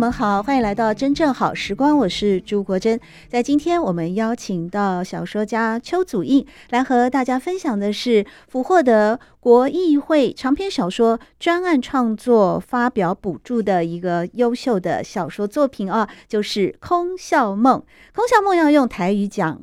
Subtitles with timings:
[0.00, 2.98] 们好，欢迎来到真正好时光，我是朱国珍。
[3.28, 17.78] 在今天，我们邀请到小说家邱祖印来和大家分享的是俘获得国议会长篇小说专案创作发表补助的一个优秀的小说作品啊，就是《空笑梦》。
[18.14, 19.60] 《空笑梦》要用台语讲。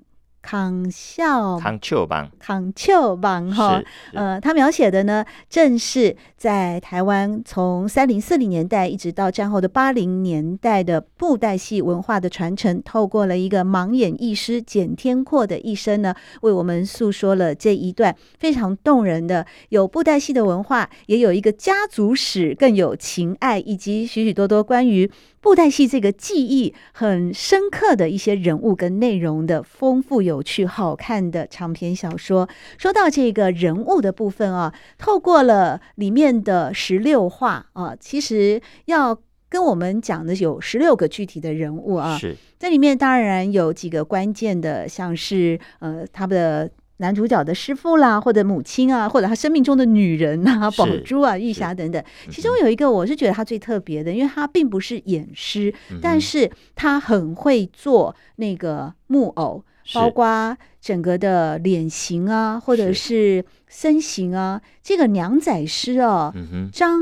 [0.48, 25.12] 康笑康丘邦，康丘邦哈，呃，他描写的呢，正是在台湾从三零四零年代一直到战后的八零年代的布袋戏文化的传承，透过了一个盲眼艺师简天阔的一生呢，为我们诉说了这一段非常动人的有布袋戏的文化，也有一个家族史，更有情爱，以及许许多多关于。
[25.48, 32.50] 布袋戏这个记忆很深刻的一些人物跟内容的丰富、有趣、好看的长篇小说。
[32.78, 42.18] 说到这个人物的部分啊，透过了里面的十六话啊，其实要跟我们讲的有十六个具体的人物啊。
[42.18, 46.70] 是，这里面当然有几个关键的，像是呃他们的。
[46.98, 52.04] 男主角的师傅啦，或者母亲啊，或者他生命中的女人啊，宝珠啊、玉霞等等。
[52.32, 59.64] 其中有一个，我是觉得他最特别的，因为他并不是演师，嗯、但是他很会做那个木偶，
[59.94, 64.60] 包括整个的脸型啊，或者是身形啊。
[64.82, 66.34] 这个娘仔师哦，
[66.74, 67.00] 张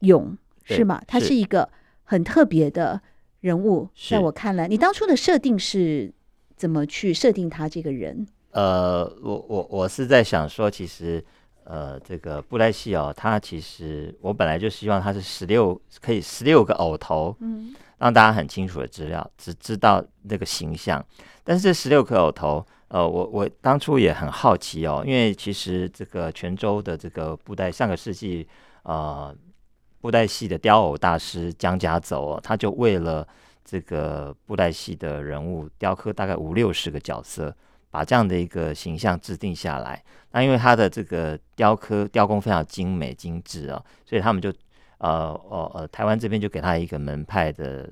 [0.00, 1.02] 勇是吗？
[1.08, 1.68] 他是一个
[2.04, 3.00] 很特别的
[3.40, 6.12] 人物，在我看来，你当初的设定是
[6.54, 8.28] 怎么去设定他这个人？
[8.52, 11.22] 呃，我我我是在想说，其实，
[11.64, 21.04] 呃，这个布袋戏哦，它其实我本来就希望它是十六，可以十六个偶头，嗯，让大家很清楚的资料，只知道那个形象。
[21.44, 28.48] 但是这十六个偶头，呃，我我当初也很好奇哦，因为其实这个泉州的这个布袋，上个世纪，
[28.82, 29.34] 呃，
[30.00, 33.28] 布袋戏的雕偶大师江家走哦，他就为了
[33.62, 37.54] 这个布袋戏的人物雕刻大概五六十个角色。
[37.90, 44.52] 把这样的一个形象制定下来，那因为他的这个雕刻雕工非常精美精致啊，所以他们就
[44.98, 47.88] 呃呃呃，台湾这边就给他一个门派的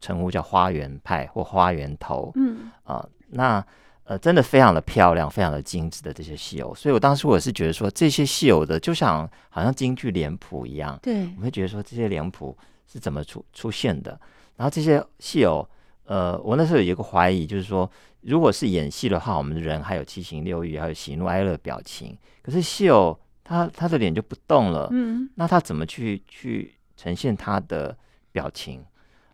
[0.00, 2.70] 称呼，叫花园派或花园头，嗯。
[2.84, 3.66] 啊、呃，那
[4.04, 12.56] 呃真的非常的漂亮，非常的精致的这些戏偶，所以我当时我是觉得说，这些戏偶的就像好像京剧脸谱一样，对，我会觉得说这些脸谱
[12.86, 14.18] 是怎么出出现的，
[14.56, 15.68] 然后这些戏偶，
[16.06, 17.90] 呃，我那时候有一个怀疑，就是说。
[18.26, 22.16] 如果是演戏的话，我们的人还有七情六欲，还有喜怒哀乐表情。
[22.42, 27.96] 可是戏偶他他的脸就不动了，嗯，那他怎么去去呈现他的
[28.32, 28.82] 表情？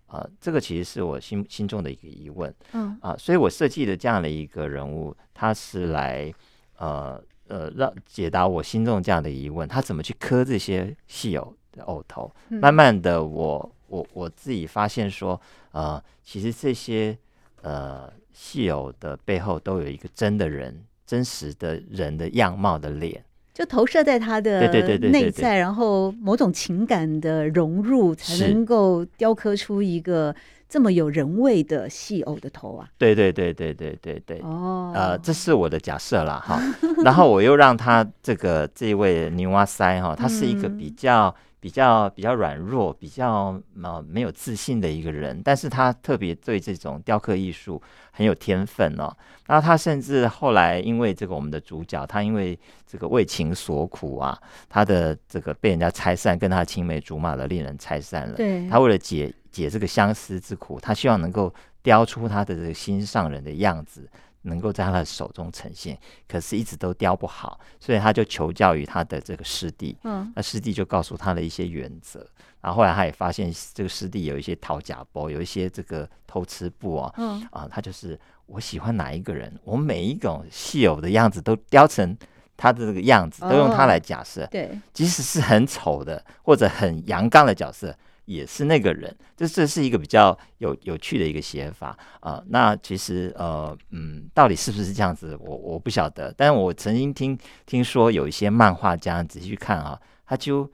[0.06, 6.32] 啊、呃，这个其实是我心心中的一个疑问，嗯啊、呃，所以我设计的这样的一个人物，他是来
[6.76, 12.28] 呃呃让解答我心中这样的疑问，他怎么去磕这些戏偶的偶头？
[12.48, 15.40] 慢慢的我，我我我自己发现说，
[15.70, 17.16] 呃，其实这些
[17.62, 18.12] 呃。
[18.42, 20.74] 戏偶的背后都有一个真的人，
[21.06, 23.22] 真实的人的样貌的脸，
[23.53, 24.66] 就投射在他的
[25.10, 30.34] 内在，然后某种情感的融入，才能够雕刻出一个
[30.66, 32.88] 这么有人味的戏偶的头啊！
[32.97, 36.59] 对对对对对对对哦，呃，这是我的假设啦哈。
[37.04, 41.28] 然后我又让他这个这一位女娲塞哈，他是一个比较。
[41.28, 47.80] 嗯比较比较软弱，比较呃没有自信的一个人，但是他特别对这种雕刻艺术
[48.10, 49.15] 很有天分哦。
[49.47, 54.36] 那他甚至后来因为这个我们的主角，他因为这个为情所苦啊，
[54.68, 58.36] 他的这个被人家拆散，跟他青梅竹马的恋人拆散了。
[58.36, 61.53] 对，他为了解解这个相思之苦，他希望能够
[61.83, 64.09] 雕出他的这个心上人的样子。
[64.42, 65.98] 能够在他的手中呈现，
[66.28, 69.97] 可是一直都雕不好，所以他就求教于他的这个师弟。
[70.04, 72.27] 嗯，那师弟就告诉他的一些原则。
[72.60, 77.13] 然后后来他也发现这个师弟有一些讨假包，有一些这个偷吃布啊。
[77.16, 82.16] 嗯啊，他就是我喜欢哪一个人，我每一种戏偶的样子都雕成
[82.57, 84.47] 他的这个样子，都用他来假设。
[84.48, 91.88] 对，即使是很丑的或者很阳刚的角色，也是那个人，这这是一个比较有有趣的一个写法
[92.20, 92.44] 啊、呃。
[92.48, 96.32] 那其实呃嗯，到底是不是这样子，我我不晓得。
[96.36, 100.70] 但是我曾经听听说有一些漫画家仔细去看啊，他就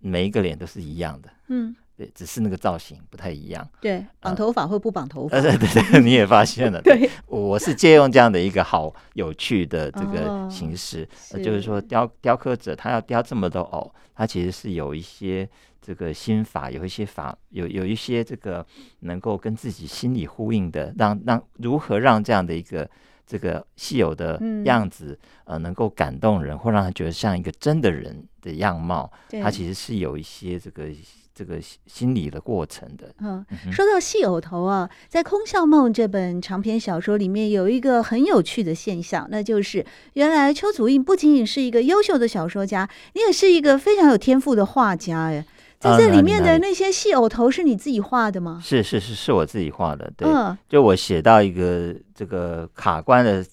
[0.00, 1.74] 每一个脸都是一样的，嗯。
[1.96, 3.64] 对，只是那个造型不太一样。
[3.80, 5.36] 对，绑头发或不绑头发。
[5.36, 6.82] 呃、 对对对，你也发现了。
[6.82, 15.48] 对，我是借用这样的一个好有趣的这个形式，哦是呃、就是说雕雕刻者他要雕这么多偶，他其实是有一些
[15.84, 18.64] 这个心法，有一些法，有有一些这个
[19.00, 22.88] 能够跟自己心理呼应的，让让如何让这样的一个
[23.26, 30.88] 这个稀有的样子，嗯、呃，能够感动人，或让他觉得像一个真的人的样貌，他其实是有一些这个。
[31.36, 45.44] 这个心理的过程的，嗯，说到戏偶头啊，在《空笑梦》这本长篇小说里面，有一个很有趣的现象，那就是原来邱祖印不仅仅是一个优秀的小说家，你也是一个非常有天赋的画家，哎，
[45.84, 48.60] 在这里面的那些戏偶头是你自己画的吗？
[48.62, 50.28] 是是是，是我自己画的，对，
[50.68, 53.44] 就我写到一个这个卡关的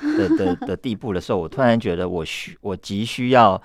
[0.00, 3.60] 的的的地步的时候，我突然觉得我需我急需要。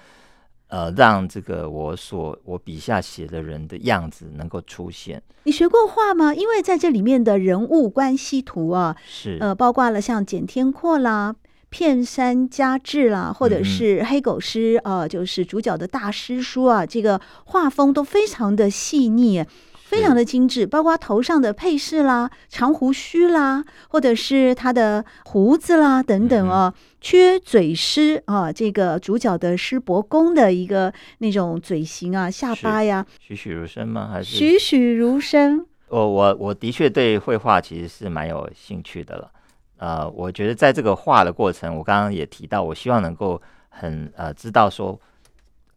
[0.67, 5.21] 呃，让这个我所我笔下写的人的样子能够出现。
[5.43, 6.33] 你学过画吗？
[6.33, 11.35] 因为在这里面的人物关系图啊，是呃，包括了像简天阔啦、
[11.69, 19.45] 片山家志啦，或者是黑狗师啊、就是主角的大师叔啊，这个画风都非常的细腻。
[19.85, 26.73] 非常的精致，包括头上的配饰啦、长胡须啦，或者是他的胡子啦等等哦。
[26.99, 34.09] 缺嘴狮啊，这个主角的师伯公的一个那种嘴型啊、下巴呀，栩栩如生吗？
[34.11, 35.63] 还是栩栩如生？
[35.89, 39.29] 我我我的确对绘画其实是蛮有兴趣的了。
[39.77, 44.99] 呃，我觉得在这个画的过程，我刚刚也提到，我希望能够很呃知道说。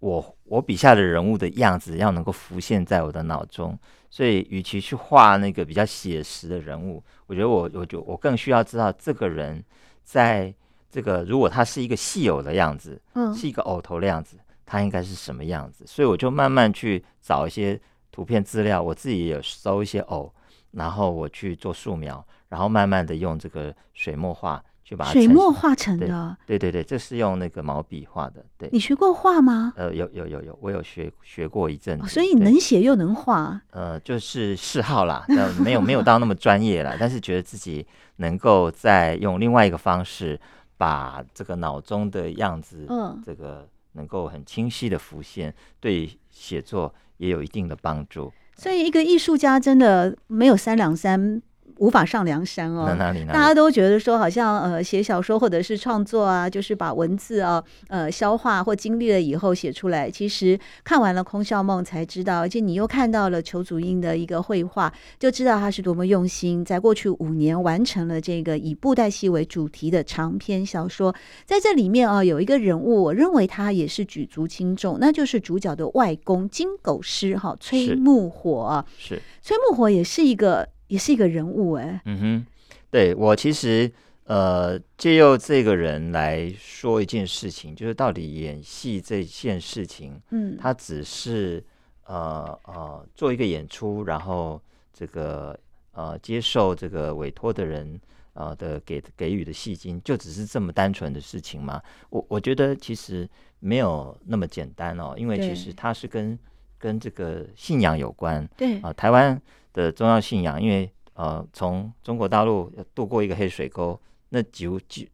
[0.01, 3.77] 我我笔下的人物的样子要能够浮现在我的脑中，
[4.09, 9.61] 所以与其去画那个比较写实的人物，我觉得我我就我更需要知道这个人
[10.05, 10.55] 在
[10.89, 15.85] 这个如果他是一个戏偶的样子，嗯，是一个偶头的样子，他应该是什么样子？
[15.85, 17.77] 所以我就慢慢去找一些
[18.13, 20.33] 图片资料，我自己也搜一些偶，
[20.71, 24.63] 然后我去做素描，然后慢慢的用这个水墨画。
[24.85, 28.43] 去把它水墨画成的，对对对，这是用那个毛笔画的。
[28.57, 29.71] 对，你学过画吗？
[29.77, 32.09] 呃，有有有有，我有学学过一阵子。
[32.09, 33.61] 所以能写又能画？
[33.69, 37.87] 呃，就是嗜好啦，呃，没有没有到那么专业啦，但是觉得自己
[38.17, 40.41] 能够再用另外一个方式，
[40.79, 48.33] 把这个脑中的样子，嗯，这个能够很清晰的浮现，对写作也有一定的帮助。
[48.57, 51.43] 所以，一个艺术家真的没有三两三。
[51.77, 60.11] 无法上梁山哦，哪里，大家都觉得说好像呃写小说或者是创作啊，就是把文字啊呃消化或经历了以后写出来。
[60.11, 71.15] 其实看完了《空笑梦》才知道，而且你又看到了裘祖英的一个绘画，就知道他是多么用心，在过去五年完成了这个以布袋戏为主题的长篇小说。
[71.45, 78.85] 在这里面啊，有一个人物，我认为他也是举足轻重，那就是主角的外公金狗师哈崔木火。
[78.99, 80.69] 是崔木火也是一个。
[80.89, 82.47] 也是一个人物哎、欸，嗯哼，
[82.91, 83.91] 对，我其实
[84.25, 91.63] 呃借由这个人来说一件事情，就是到底演戏这件事情，嗯，他只是
[92.07, 94.61] 呃呃做一个演出，然后
[94.93, 95.59] 这个
[95.93, 98.01] 呃接受这个委托的人
[98.33, 101.83] 呃的给给予的戏金，就只是这么单纯的事情吗？
[102.09, 103.29] 我我觉得其实
[103.61, 106.39] 没有那么简单哦，因为其实它是跟
[106.79, 108.77] 跟这个信仰有关，对。
[108.77, 109.39] 啊、呃，台湾。
[109.79, 115.09] 的重要信仰，因为呃，从中国大陆要渡过一个黑水沟，那几乎几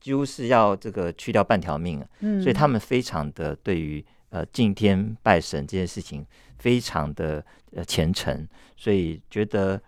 [0.00, 6.26] 几乎是要这个去掉半条命，嗯，所以他们非常的对于呃敬天拜神这件事情
[6.58, 8.44] 非常的呃虔诚，
[8.76, 9.80] 所以觉得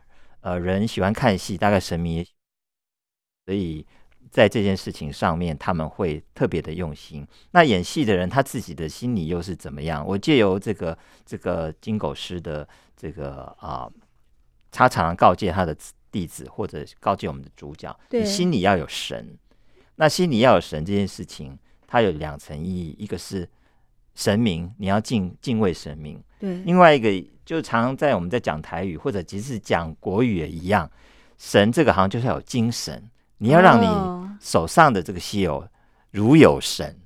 [0.43, 2.25] 呃人喜欢看戏，大概神明也，
[3.47, 3.85] 所以
[4.31, 7.27] 在这件事情上面他们会特别的用心。
[7.51, 10.07] 那演戏的人他自己的心理又是怎么样？
[10.07, 10.97] 我借由这个
[11.27, 13.91] 这个金狗师的这个啊。
[13.91, 13.93] 呃
[14.71, 15.77] 他常常告诫他的
[16.11, 19.37] 弟子，或者告诫我们的主角，你心里要有神。
[19.97, 23.47] 那心里要有神这件事情，它有两层意义：一个是
[24.15, 30.91] 神明，你要敬敬畏神明；对，另外一个就常常在我们在讲台语，或者即使讲国语也一样，
[31.37, 35.69] 神这个好像就是要有精神，你要让你手上的这个稀有
[36.11, 36.99] 如有神，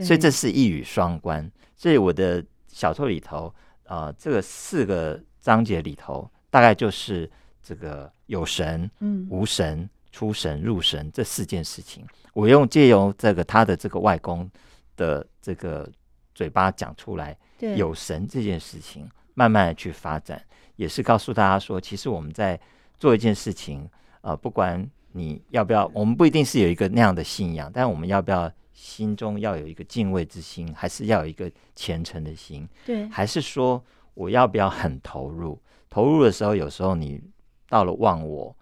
[0.00, 1.48] 所以这是一语双关。
[1.76, 3.54] 所以我的小说里头，
[3.84, 6.28] 呃，这个四个章节里头。
[6.52, 7.28] 大概就是
[7.62, 8.90] 这个有神、
[9.30, 12.06] 无神、出神、入神这四件事情。
[12.34, 14.48] 我用借由这个他的这个外公
[14.94, 15.90] 的这个
[16.34, 17.34] 嘴巴讲出来，
[17.74, 20.44] 有神这件事情，慢慢的去发展，
[20.76, 22.60] 也是告诉大家说，其实我们在
[22.98, 23.88] 做一件事情，
[24.20, 32.68] 呃，不管你要不要，我们不一定是有一个那样的信仰，但我们要不要心中要有一个敬畏之心，还是要有一个虔诚的心？
[32.84, 33.82] 对，还是说
[34.12, 35.58] 我要不要很投入？
[35.92, 37.20] 投入的时候，有时候你
[37.68, 38.56] 到了忘我，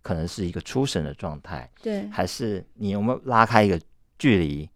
[0.00, 1.68] 可能是一个出神的状态。
[1.82, 3.80] 对，还是你有没有拉开一个
[4.16, 4.70] 距离，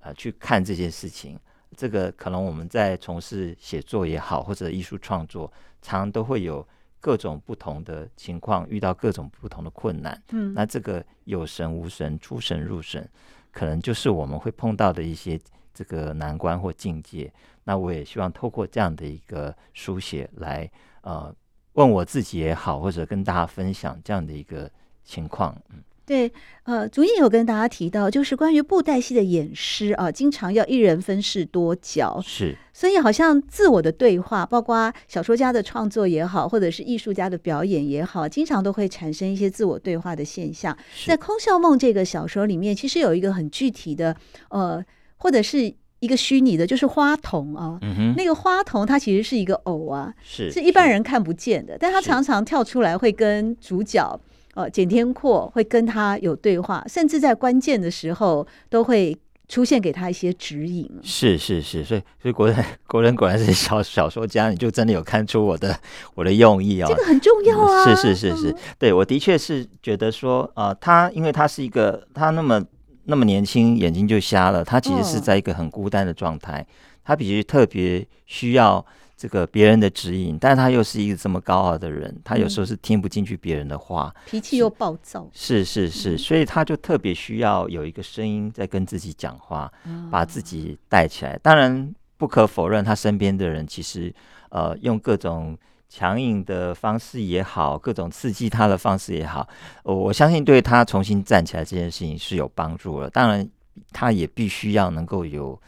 [0.00, 1.38] 呃，去看这件事情？
[1.76, 5.46] 这个可能我们在从事写作也好，或者艺术创作，
[5.80, 6.66] 常常都会有
[6.98, 10.20] 各种不同的情况，遇到各种不同的困难。
[10.30, 13.08] 嗯，那这个有神无神，出神入神，
[13.52, 15.38] 可能就是我们会碰到的一些
[15.72, 17.32] 这个难关或境界。
[17.62, 20.68] 那我也希望透过这样的一个书写来，
[21.06, 21.32] 呃，
[21.74, 24.68] 问我自己也好，或者跟大家分享这样的一个
[25.04, 25.56] 情况。
[25.70, 25.76] 嗯。
[26.04, 26.32] 对，
[26.62, 40.76] 呃，主演有跟大家提到，就是关于布袋戏的演师啊，经常要一人分饰多角，是，所以好像自我的对话，包括小说家的创作也好，或者是艺术家的表演也好，经常都会产生一些自我对话的现象。
[41.06, 44.16] 在《空笑梦》这个小说里面，其实有一个很具体的，
[44.50, 44.80] 呃，
[45.16, 54.20] 或者是一个虚拟的，就是花童啊，嗯哼，那个花童它其实是一个偶啊，是，是一般人看不见的，但他常常跳出来会跟主角。
[54.54, 59.14] 呃，简天阔会跟他有对话，甚至在关键的时候都会
[59.48, 60.90] 出现，给他一些指引。
[61.02, 65.78] 是是是，所以所以国人 国人果然是小小说家，你就真的有看出我的
[66.14, 66.86] 我的用意哦。
[66.88, 67.84] 这个很重要啊！
[67.84, 72.64] 嗯、是是是是，嗯、对我的确是觉得说，呃，他因为他是一个他那么
[73.06, 76.66] 那么年轻，眼睛就瞎了，他其实是在一个很孤单的状态，哦、
[77.04, 78.84] 他比较特别需要。
[79.18, 91.40] 这个别人的指引，但是他又是一个这么高傲的人，他有时候是听不进去别人的话，嗯、脾气又暴躁，是是是，是，所以他就特别需要有一个声音在跟自己讲话，嗯、把自己带起来。
[91.42, 94.14] 当然不可否认，他身边的人其实
[94.50, 95.56] 呃用各种
[95.96, 99.48] 强硬的方式也好，各种刺激他的方式也好，
[99.82, 103.08] 我相信对他重新站起来这件事情是有帮助了。
[103.08, 103.48] 当然，
[103.92, 105.58] 他也必须要能够有。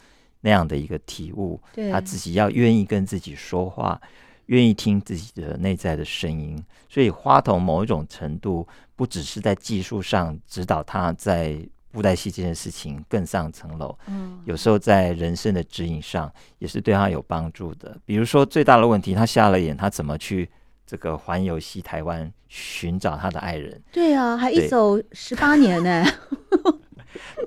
[0.41, 1.59] 那样的一个体悟，
[1.91, 3.99] 他自己要愿意跟自己说话，
[4.45, 6.57] 愿意听自己的内在的声音。
[6.87, 11.59] 所以花童某一种程度，不只是在技术上指导他在
[11.91, 17.97] 布袋戏这件事情更上层楼，嗯，有时候在人生的指引上也是对他有帮助的。
[18.05, 20.49] 比如说最大的问题，他瞎了眼，他怎么去
[20.85, 23.81] 这个环游西台湾寻找他的爱人？
[23.91, 26.05] 对啊，还一走十八年呢。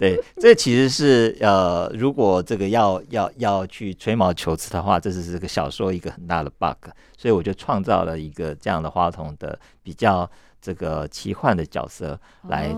[0.01, 10.29] 对，这其实是呃，如果这个要要要去吹毛求疵的话，这是这个小说一个很大的 bug，所以我就创造了一个这样的话筒的比较
[10.63, 12.69] 这个奇幻的角色来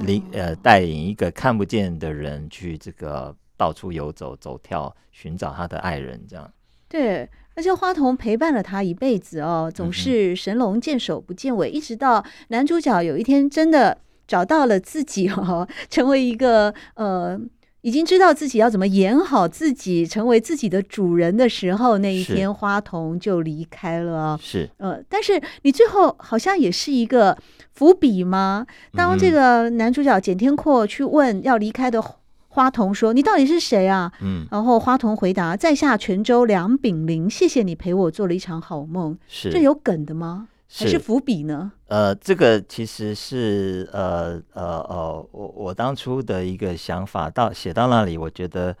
[0.00, 6.50] 领呃带领一个看不见的人去这个到处游走走跳寻找他的爱人，这样。
[6.88, 13.98] 对，而且花童陪伴了他一辈子哦，总是神龙见首不见尾，嗯、一直到男主角有一天真的。
[14.24, 17.38] 找到了自己哦， 成为一个呃，
[17.82, 24.38] 已经知道自己要怎么演好自己，成为自己的主人的时候，那一天花童就离开了。
[24.40, 27.36] 是呃，但是你最后好像也是一个
[27.72, 28.66] 伏笔吗？
[28.94, 32.02] 当这个男主角简天阔去问要离开的
[32.48, 40.48] 花童说：“你到底是谁啊？”嗯，然后花童回答：“在下泉州梁炳麟，谢谢你陪我做了一场好梦。”是这有梗的吗？
[40.74, 41.70] 还是伏笔呢？
[41.88, 48.74] 呃，这个其实是呃呃呃，我我当初的一个想法，到写到那里，我觉得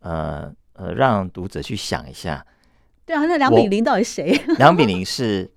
[0.00, 2.44] 呃呃，让读者去想一下。
[3.06, 4.38] 对啊，那梁炳麟到底谁？
[4.58, 5.50] 梁炳麟是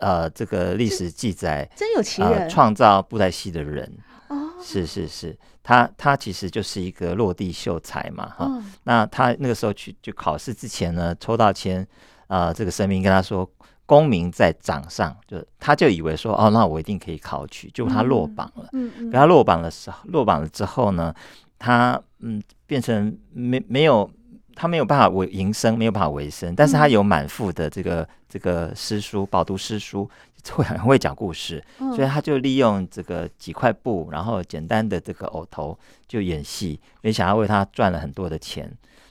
[0.00, 3.92] 呃，这个历史记载真有其人，呃，创造布袋戏的人。
[4.28, 8.46] 哦，是是是，他他其实就是一个落地秀才嘛，哈。
[8.46, 11.86] 哦，那他那个时候去就考试之前呢，抽到签，
[12.26, 13.46] 啊，呃，这个神明跟他说。
[13.86, 18.68] 功名在掌上，就他就以为说，哦，那我一定可以考取，就他落榜了。
[18.72, 21.14] 嗯嗯，他落榜的时候，落榜了之后呢，
[21.58, 24.10] 他嗯变成没没有，
[24.56, 30.10] 他没有办法为营生，没有办法为生，但是他有满腹的这个这个诗书，饱读诗书，
[30.50, 35.78] 会很会讲故事，所以他就利用这个几块布，然后简单的这个偶头
[36.08, 38.68] 就演戏，没想到为他赚了很多的钱，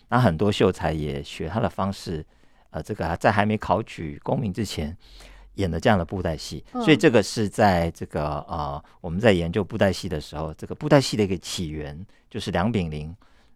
[0.10, 2.26] 那很多秀才也学他的方式。
[2.76, 4.96] 呃，这个在还没考取功名之前，
[5.54, 13.16] 演的这样的布袋戏，所以这个是在这个呃，我们在研究布袋戏的时候，这个布袋戏的一个起源就是梁炳麟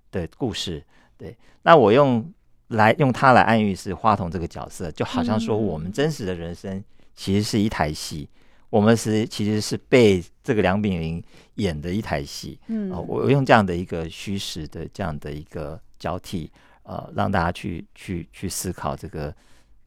[0.10, 0.82] 的故事。
[1.18, 2.32] 对，那我用
[2.70, 6.82] 来用它来暗喻是花童这个角色，就好像说我们真实的人生
[7.14, 8.30] 其实是一台戏，
[8.70, 11.22] 我们是其实是被这个梁炳麟
[11.56, 12.58] 演的一台戏。
[12.68, 16.50] 嗯，我用这样的一个虚实的这样的一个交替。
[16.90, 19.28] 呃，让大家去去去思考这个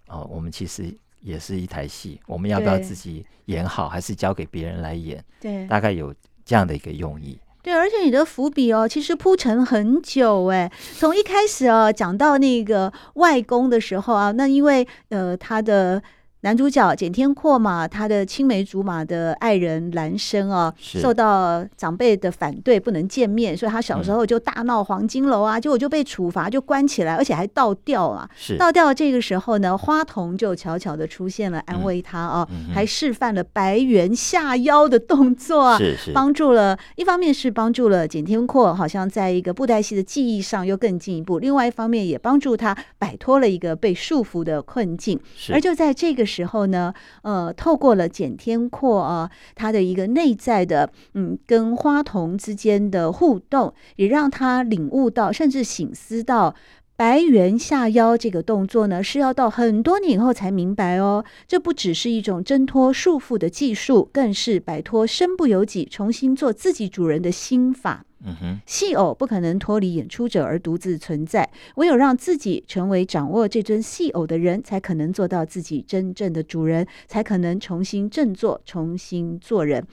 [0.06, 5.22] 哦、呃，我们其实也是一台戏，我们要不要自己演好，还是交给别人来演？
[5.40, 7.36] 对，大概有这样的一个用意。
[7.60, 16.00] 对，而且你的伏笔哦，其实铺陈很久哎，从一开始哦讲到那个外公的时候啊，那因为呃他的。
[16.42, 28.28] 男主角简天阔嘛，他的青梅竹马的爱人兰生啊，受到长辈的反对，不能见面，所以他小时候就大闹黄金楼啊，结果就被处罚，就关起来，而且还倒吊啊。
[28.34, 36.76] 是倒吊这个时候呢，花童就悄悄的出现了，安慰他啊，嗯、还示范了白猿下腰的动作，是是帮助了。
[36.96, 45.16] 一方面是帮助了简天阔，好像在一个布袋戏的技艺上又更进一步；另外一方面也帮助他摆脱了一个被束缚的困境。
[45.52, 46.26] 而就在这个。
[46.32, 56.54] 时候呢，呃，透过了简天阔啊，他的一个内在的，嗯，跟花童之间的互动，也让他领悟到，甚至醒思到，
[56.94, 61.24] 白猿下腰这个动作呢，是要到很多年以后才明白哦。
[61.48, 68.04] 这不只是一种挣脱束缚的技术，更是摆脱身不由己、重新做自己主人的心法。
[68.24, 79.84] 嗯哼，戏偶不可能脱离演出者而独自存在，唯有让自己成为掌握这尊戏偶的人，才可能做到自己真正的主人，才可能重新振作，重新做人。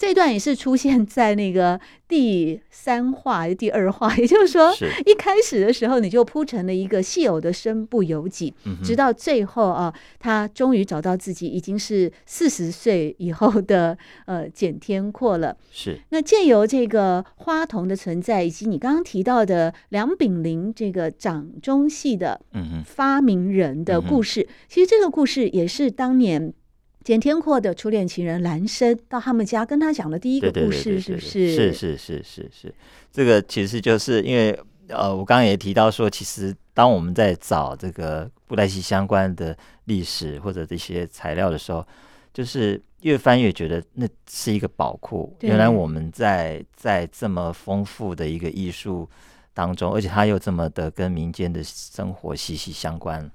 [0.00, 1.78] 这段也是出现在那个
[2.08, 4.72] 第三话、第二话， 也就是说，
[5.04, 15.54] 一开始的时候你就铺成了一个戏偶的身不由己，直到最后啊，他终于找到自己已经是四十岁以后的 呃简天阔了。
[15.70, 22.40] 是那借由这个花童的存在，以及你刚刚提到的梁炳麟这个掌中戏的
[22.86, 26.54] 发明人的故事，其实这个故事也是当年。
[27.02, 31.54] 简天阔的初恋情人兰生到他们家跟他讲的第一个故事，是不是？
[31.54, 32.74] 是是是是是，
[33.10, 34.58] 这个其实就是因为
[34.88, 41.86] 呃，我刚刚也提到说，其实当我们在找这个布袋戏相关的历史或者这些材料的时候，
[42.34, 45.34] 就是越翻越觉得那是一个宝库。
[45.40, 49.08] 原来我们在在这么丰富的一个艺术
[49.54, 53.30] 当中，而且它又这么的跟民间的生活息息相关。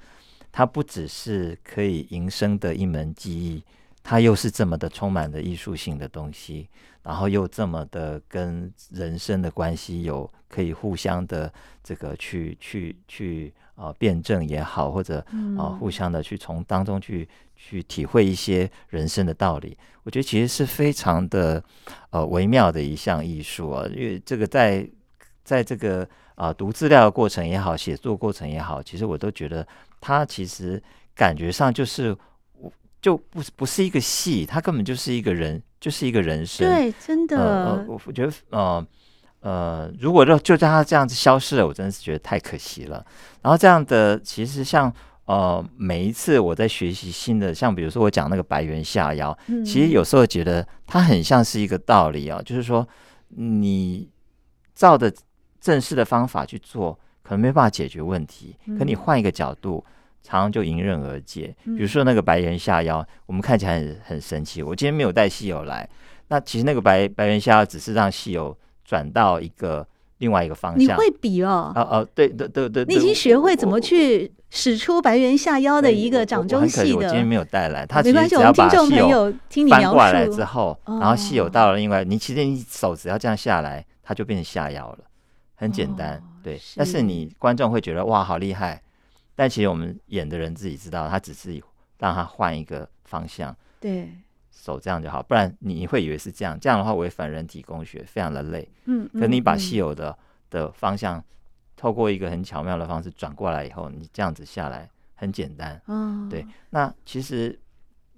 [0.58, 3.62] 它不只是可以营生的一门技艺，
[4.02, 6.70] 它又是这么的充满了艺术性的东西，
[7.04, 11.52] 然后又这么的跟人生的关系有可以互相的
[11.84, 15.20] 这个去去去啊辩证也好，或者
[15.58, 19.78] 啊互相的去从当中去去体会一些人生的道理。
[20.04, 21.62] 我觉得其实是非常的
[22.12, 24.90] 呃微妙的一项艺术啊，因为这个在
[25.44, 29.68] 在这个啊读资料的过程也好，写作过程也好，其实我都觉得。
[30.06, 30.80] 他其实
[31.16, 32.16] 感觉上就是，
[33.02, 36.70] 就不不是一个戏，他根本就是一个人，就是一个人生。
[36.70, 37.36] 对，真的。
[37.36, 38.88] 呃，我觉得，呃
[39.40, 43.04] 呃，如果就就让他这样子消失了，我真的是觉得太可惜了。
[43.42, 44.94] 然后这样的，其实像
[45.26, 52.88] 呃，每一次我在学习新的，像比如说我讲那个白猿下腰，嗯、其实有时候觉得它很像是一个道理哦，就是说
[53.30, 54.08] 你
[54.76, 55.12] 照着
[55.60, 59.84] 正式的方法去做，可能没办法解决问题，可你换一个角度。
[59.88, 59.92] 嗯
[60.26, 61.56] 常常就迎刃而解。
[61.64, 64.64] 比如说那个白猿下腰，嗯、我们看起来很很神奇。
[64.64, 65.88] 我今天没有带戏友来，
[66.30, 70.80] 那其实那个白白猿下腰只是让戏友转到一个另外一个方向。
[70.80, 71.72] 你会比哦？
[71.76, 76.96] 哦哦，对对对对，你已经学会怎么去使出白猿下腰的一个掌中戏的。
[76.96, 79.32] 我今天没有带来，他其实只要把戏偶
[79.70, 85.00] 翻过来之后，然后戏友到了另外，你其实你手只要这样下来，他就变成下腰了，
[85.56, 86.18] 很简单。
[86.18, 88.82] 哦、对，是，但是你观众会觉得哇，好厉害。
[89.36, 91.62] 但其实我们演的人自己知道，他只是
[92.00, 94.10] 让他换一个方向，对，
[94.52, 98.68] 手这样就好，不然你会以为是这样，这样的话违反人体工学，非常的累。
[98.86, 100.18] 嗯，可你把戏有的、嗯、
[100.52, 101.24] 的方向
[101.76, 105.82] 透过一个很巧妙的方式转过来以后，你这样子下来很简单。
[105.88, 106.46] 嗯、哦，对。
[106.70, 107.60] 那其实，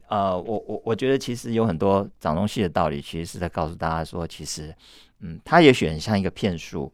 [0.08, 4.74] 呃，我我我觉得其实有很多掌中戏的道理，其实是在告诉大家说，其实，
[5.20, 6.94] 嗯，它也许很像一个骗术。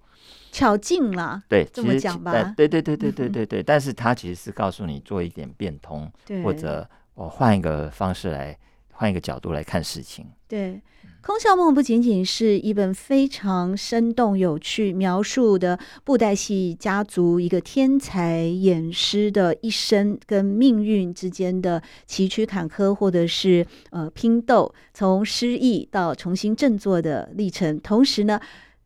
[0.53, 8.55] 巧劲了，对，这么讲吧，对对对对对对对，但是他其实是告诉你做一点变通，对，或者我换一个方式来，
[8.91, 10.27] 换一个角度来看事情。
[10.47, 10.69] 对，
[11.25, 28.39] 《空笑梦》不仅仅是一本非常生动有趣，描述的布袋戏家族一个天才演师的一生跟命运之间的崎岖坎坷，或者是呃拼斗，从失意到重新振作的历程，同时呢。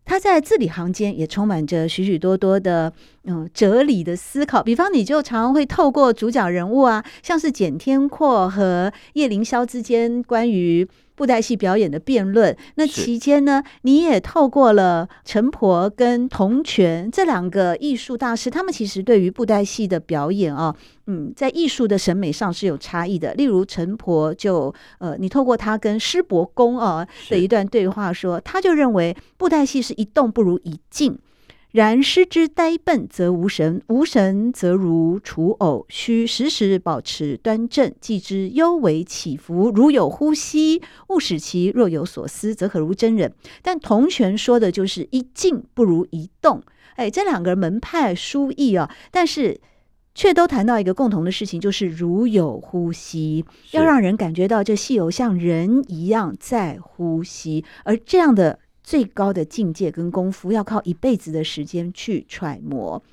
[0.08, 2.91] 他在字里行间也充满着许许多多的
[3.28, 4.63] 嗯哲理的思考。
[4.63, 10.88] 比方，你就常常会透过主角人物啊，像是简天阔和叶凌霄之间关于。
[11.18, 20.76] 布袋戏表演的辩论，那期间呢，你也透过了陈婆跟童泉这两个艺术大师，他们其实对于布袋戏的表演啊，
[21.08, 23.34] 嗯，在艺术的审美上是有差异的。
[23.34, 31.18] 例如陈婆就呃，你透过他跟师伯公啊的一段对话说，他就认为布袋戏是一动不如一静。
[31.78, 37.94] 然师之呆笨则无神，无神则如刍偶，须时时保持端正。
[38.02, 43.32] 即之幽微起伏，如有呼吸，勿使其若有所思，则可如真人。
[43.62, 46.63] 但同权说的就是一静不如一动。
[46.96, 49.62] 哎，这两个门派殊异啊，但是
[50.16, 58.58] 却都谈到一个共同的事情，就是如有呼吸，要让人感觉到这戏偶像人一样在呼吸，而这样的。
[58.88, 63.04] 最高的境界跟功夫，要靠一辈子的时间去揣摩。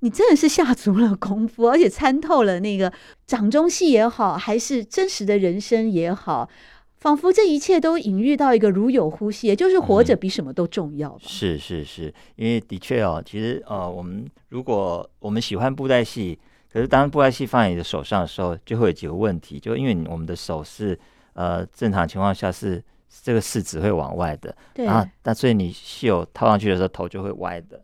[0.00, 2.92] 你真的是下足了功夫， 而且参透了那个
[3.24, 6.50] 掌中戏也好，还是真实的人生也好，
[6.98, 11.16] 仿佛这一切都隐喻到一个如有呼吸，也就是活着比什么都重要。
[11.20, 16.36] 是是是，因为的确哦，其实呃，我们如果我们喜欢布袋戏，
[16.72, 20.98] 可是当布袋戏放在你的手上的时候，就会有几个问题，就因为我们的手是
[21.34, 22.82] 呃正常情况下是。
[23.22, 24.86] 这个是只会往外的，对。
[24.86, 27.82] 啊，那所以你戏偶套上去的时候，头就会歪的，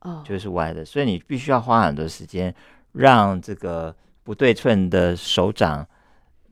[0.00, 2.54] 哦，就是歪的，所以你必须要花很多时间，
[2.92, 5.78] 让这个不对称的手掌，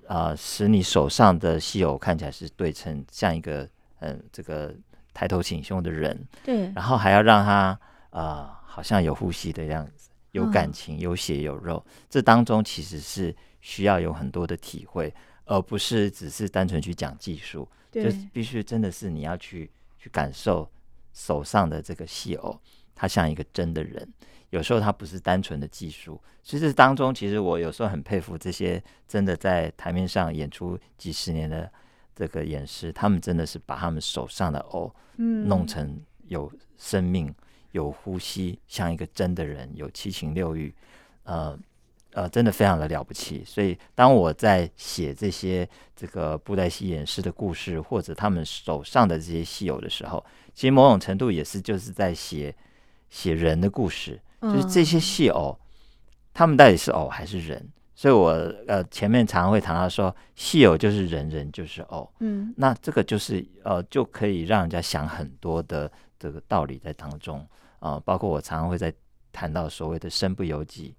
[0.06, 3.62] 啊、呃，使你手上的戏偶看起来是对称，像一个
[3.98, 4.72] 嗯、呃，这个
[5.12, 7.78] 抬头挺胸的人，对，然后还要让他啊、
[8.11, 15.12] 呃，好像有呼吸的样子，有感情，有血有肉，嗯、这当中其实是需要有很多的体会，
[15.44, 17.68] 而不是只是单纯去讲技术。
[17.90, 20.66] 就是必须真的是你要去去感受
[21.12, 22.59] 手上的这个戏偶，
[22.94, 24.09] 它像一个真的人。
[24.48, 31.70] 有时候它不是单纯的技术，其实当中其实我有时候很佩服这些真的在台面上演出几十年的
[32.16, 37.35] 这个演师，他们真的是把他们手上的偶弄成有生命、
[37.72, 40.74] 有呼吸，像一个真的人，有七情六欲，
[41.24, 41.59] 呃。
[42.12, 43.42] 呃，真的非常的了不起。
[43.44, 52.55] 所以，当我在写这些这个布袋戏演师的故事，或者他们手上的这些戏偶的时候，其实某种程度也是就是在写
[53.09, 54.20] 写人的故事。
[54.42, 55.57] 就是这些戏偶，
[56.35, 57.64] 他们到底是偶还是人？
[57.94, 58.31] 所以我
[58.66, 62.12] 呃前面常常会谈到说，戏偶就是人，人就是偶。
[62.18, 67.38] 嗯，那这个就是呃就可以让人家想很多的这个道理在当中
[67.79, 68.92] 啊、呃，包括我常常会在
[69.31, 70.92] 谈到所谓的身不由己。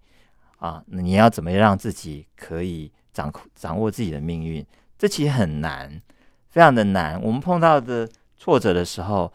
[0.64, 4.66] 啊，你要怎么让自己可以掌控掌握自己的命运？
[4.98, 6.02] 这其实很难，
[6.52, 7.22] 非常的难。
[7.22, 9.30] 我们碰到的挫折的时候，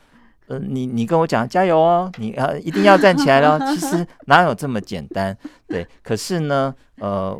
[0.46, 3.58] 呃，你你跟我讲加油哦，你要一定要站起来了。
[3.74, 5.36] 其实哪有这么简单？
[5.66, 7.38] 对，可是呢，呃，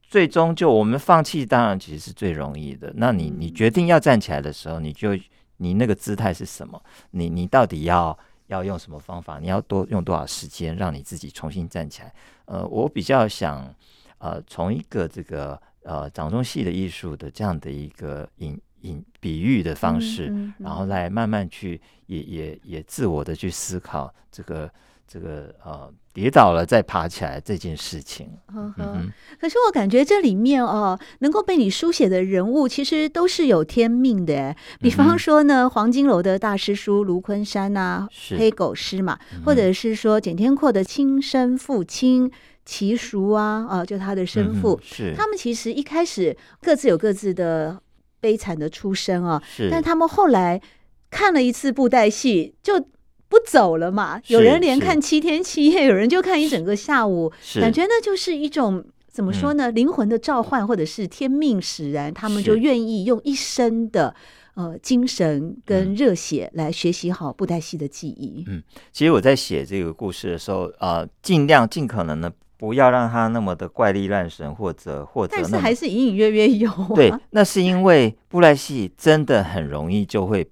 [0.00, 2.90] 最终就我们放弃，当然其实是最容易的。
[2.96, 5.10] 那你你决定要站起来的时候，你就
[5.58, 6.82] 你那个姿态是什么？
[7.10, 8.18] 你你到底要？
[8.50, 9.38] 要用什么方法？
[9.40, 12.12] 你要多用多少时间让你自己重新站起来？
[12.44, 13.74] 呃，我比较想，
[14.18, 24.70] 呃，从一个这个呃掌中戏的艺术的这样的一个引引比喻的方式，嗯嗯嗯、然后来慢慢去也也也自我的去思考这个。
[25.12, 34.54] 这个呃，跌倒了再爬起来这件事情，呵呵嗯，可是我感觉这里面哦，能够被你书写的人物，其实都是有天命的。
[34.78, 38.06] 比方说呢，嗯、黄金楼的大师叔卢昆山呐，
[38.38, 42.30] 黑狗师嘛，嗯、或者是说简天阔的亲生父亲
[42.64, 45.14] 齐叔啊，啊，就他的生父，嗯、是。
[45.16, 47.82] 他们其实一开始各自有各自的
[48.20, 50.62] 悲惨的出身啊，是，但他们后来
[51.10, 52.86] 看了一次布袋戏就。
[53.30, 54.20] 不走了嘛？
[54.26, 59.70] 有人连看七天七夜，有人就看一整个下午，感觉那就是一种怎么说呢？
[59.70, 64.12] 灵魂的召唤，或者是天命使然，他们就愿意用一生的
[64.54, 68.44] 呃精神跟热血来学习好布袋戏的技艺。
[68.48, 76.88] 嗯，其实我在写这个故事的时候，呃，尽量尽可能的不要让他那么的怪力乱神，或者或者，但是还是隐隐约约有啊。
[76.96, 80.50] 对，那是因为布袋戏真的很容易就会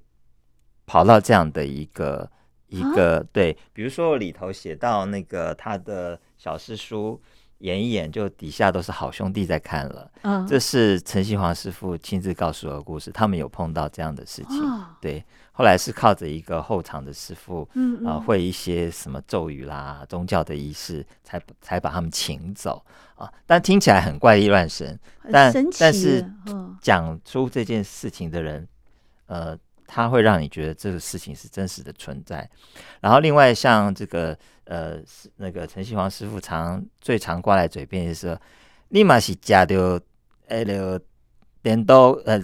[0.87, 2.31] 跑到这样的一个。
[2.69, 7.21] 一个对，比如说我里头写到那个他的小师叔
[7.59, 10.11] 演一演，就底下都是好兄弟在看了。
[10.23, 14.63] 嗯，这是陈锡煌师傅亲自告诉我的故事，他们有碰到这样的事情。
[15.01, 22.85] 对，后来是靠着一个后场的师傅，嗯啊，会一些什么咒语啦、宗教的仪式，才才把他们请走
[23.17, 23.33] 啊。
[23.47, 24.97] 但听起来很怪力乱神，
[25.33, 26.25] 但但是
[26.81, 28.69] 讲出这件事情的人，
[29.27, 29.59] 呃。
[29.89, 32.49] 它会让你觉得这个事情是真实的存在。
[33.01, 34.99] 然后另外像这个呃
[35.37, 38.41] 那个陈锡煌师傅常最常挂在嘴边就是说，
[38.91, 39.99] 立马是加掉
[40.47, 41.01] 哎了
[41.63, 42.41] 田都呃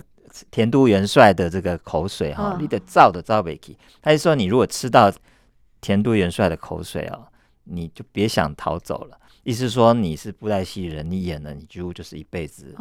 [0.51, 3.79] 田都元帅的这个口水哈，你得造的造不起。
[4.03, 5.13] 他就说你如果吃到
[5.81, 7.29] 田都元帅的口水哦，
[7.65, 9.21] 你就别想逃走了。
[9.45, 12.75] 意思说你是布袋戏人，你演了，你几乎就是一辈子，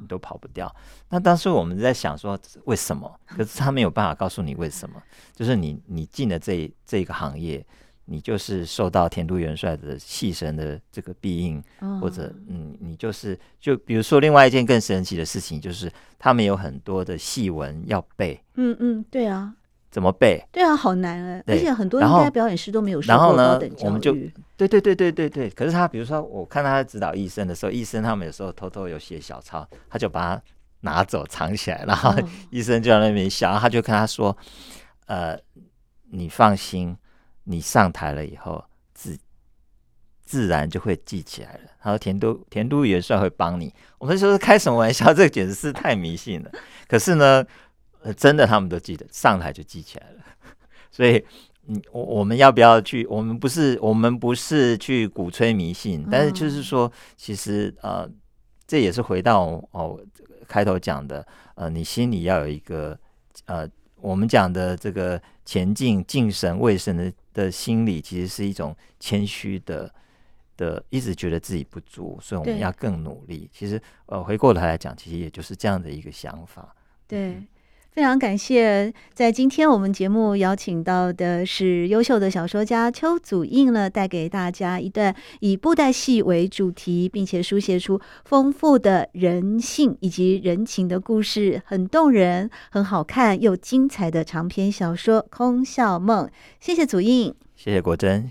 [0.00, 0.66] 你都跑不掉。
[0.66, 0.76] Oh.
[1.08, 3.10] 那当时我们在想说，为什么？
[3.26, 5.02] 可是他没有办法告诉你为什么。
[5.34, 7.64] 就是你，你进了这这个行业，
[8.04, 12.00] 你就是受到田都元帅的戏神的这个庇荫，oh.
[12.00, 18.38] 或者嗯，你就是就比如说另外一件更神奇的事情，就是他们有很多的戏文要背。
[18.56, 19.54] 嗯嗯，对啊。
[19.90, 20.40] 怎么背？
[20.52, 21.42] 对啊，好难啊！
[21.48, 23.82] 而且很多应该表演师都没有受过高等教育。
[23.82, 24.12] 然后呢，我们就
[24.56, 25.50] 对对对对对对。
[25.50, 30.42] 可是他，比如说，我看他指导医生的时候，医生他们有时候偷偷有写小抄，他就把它
[30.82, 32.14] 拿走藏起来，然后
[32.50, 34.36] 医生就在那边笑，然后他就跟他说
[35.06, 35.36] ：“呃，
[36.12, 36.96] 你放心，
[37.42, 39.18] 你上台了以后，自
[40.24, 45.06] 自然就会记起来了。”他说：“田都田都元帅会帮你。”我们说开什么玩笑？
[45.12, 46.50] 这个简直是太迷信了。
[46.86, 47.44] 可是呢。
[48.02, 50.24] 呃，真的，他们都记得，上台就记起来了。
[50.90, 51.22] 所以，
[51.66, 53.06] 嗯，我我们要不要去？
[53.06, 58.10] 我们不是，我们不是去鼓吹迷信，但是就是说，其实呃，
[58.66, 60.00] 这也是回到哦
[60.48, 62.98] 开头讲的，呃，你心里要有一个
[63.44, 69.92] 呃，我们讲的这个前进、敬神、畏神的的心理，其实是一种谦虚的
[70.56, 73.48] 的，一直觉得自己不足，所以我们要更努力。
[73.52, 76.74] 其实，呃，回过头来讲，其实也就是这样的一个想法。
[77.06, 77.34] 对。
[77.34, 77.46] 嗯
[77.92, 96.26] 非常感谢，在今天我们节目邀请到的是优秀的小说家邱祖印呢，带给大家一段以布袋戏为主题，并且书写出丰富的人性以及人情的故事，很动人、很好看又精彩的长篇小说《空笑梦》。
[96.60, 98.30] 谢谢祖印，谢谢国珍。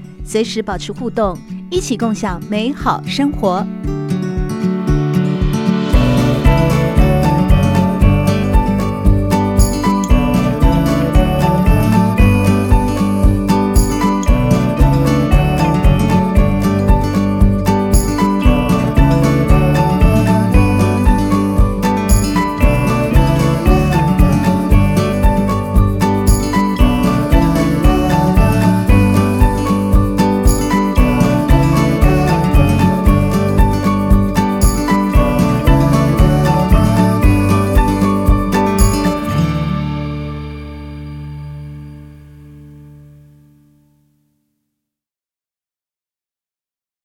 [0.23, 1.37] 随时保持互动，
[1.69, 3.65] 一起共享美好生活。